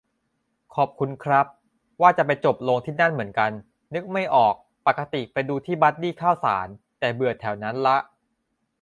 [0.75, 1.45] ขอบคุณครับ
[2.01, 3.51] ว่าจะไปจบลงที่นั่นเหมือนกัน
[3.93, 4.53] นึกไม่ออก
[4.87, 6.67] ปกติไปดูที่บัดดี้ข้าวสาร
[6.99, 7.97] แต่เบื่อแถวนั้นละ